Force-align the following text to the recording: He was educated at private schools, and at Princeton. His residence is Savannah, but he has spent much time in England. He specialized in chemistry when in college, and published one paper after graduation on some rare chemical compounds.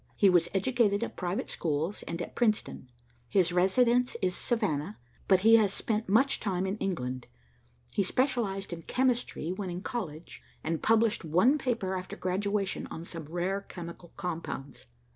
He 0.15 0.31
was 0.31 0.49
educated 0.55 1.03
at 1.03 1.15
private 1.15 1.47
schools, 1.51 2.01
and 2.07 2.19
at 2.23 2.33
Princeton. 2.33 2.89
His 3.29 3.53
residence 3.53 4.17
is 4.19 4.35
Savannah, 4.35 4.97
but 5.27 5.41
he 5.41 5.57
has 5.57 5.71
spent 5.71 6.09
much 6.09 6.39
time 6.39 6.65
in 6.65 6.75
England. 6.79 7.27
He 7.93 8.01
specialized 8.01 8.73
in 8.73 8.81
chemistry 8.81 9.51
when 9.51 9.69
in 9.69 9.83
college, 9.83 10.41
and 10.63 10.81
published 10.81 11.23
one 11.23 11.59
paper 11.59 11.95
after 11.95 12.15
graduation 12.15 12.87
on 12.87 13.03
some 13.05 13.25
rare 13.25 13.61
chemical 13.61 14.11
compounds. 14.17 14.87